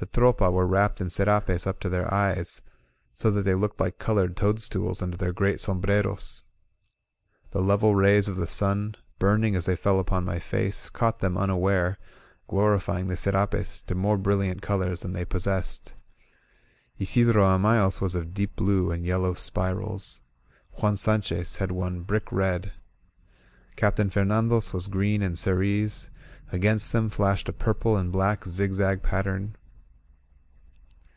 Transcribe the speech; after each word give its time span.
The 0.00 0.06
Tropa 0.06 0.50
were 0.50 0.66
wrapped 0.66 1.02
in 1.02 1.10
scrapes 1.10 1.66
up 1.66 1.78
to 1.80 1.90
their 1.90 2.12
eyes, 2.12 2.62
so 3.12 3.30
that 3.32 3.42
they 3.42 3.54
looked 3.54 3.80
like 3.80 3.98
colored 3.98 4.34
toadstools 4.34 5.02
under 5.02 5.18
their 5.18 5.34
great 5.34 5.60
sombreros. 5.60 6.46
The 7.50 7.60
level 7.60 7.94
rays 7.94 8.26
of 8.26 8.36
the 8.36 8.46
sun, 8.46 8.94
burning 9.18 9.54
as 9.54 9.66
they 9.66 9.76
fell 9.76 10.00
upon 10.00 10.24
my 10.24 10.38
face, 10.38 10.88
caught 10.88 11.18
them 11.18 11.36
unaware, 11.36 11.98
glori 12.48 12.80
fying 12.80 13.08
the 13.08 13.14
scrapes 13.16 13.82
to 13.82 13.94
more 13.94 14.16
brilliant 14.16 14.62
colors 14.62 15.02
than 15.02 15.12
they 15.12 15.26
possessed. 15.26 15.92
Isidro 16.98 17.44
Amayo's 17.44 18.00
was 18.00 18.14
of 18.14 18.32
deep 18.32 18.56
blue 18.56 18.90
and 18.90 19.04
yel 19.04 19.18
low 19.20 19.34
spirals; 19.34 20.22
Juan 20.78 20.96
Sanchez 20.96 21.58
had 21.58 21.70
one 21.72 22.00
brick 22.00 22.32
red. 22.32 22.72
Captain 23.76 24.08
Fernando's 24.08 24.72
was 24.72 24.88
green 24.88 25.20
and 25.20 25.38
cerise; 25.38 26.08
against 26.52 26.90
them 26.90 27.10
flashed 27.10 27.50
a 27.50 27.52
purple 27.52 27.98
and 27.98 28.10
black 28.10 28.46
zigzag 28.46 29.02
pattern. 29.02 29.54